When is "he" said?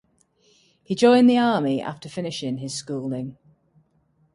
0.81-0.95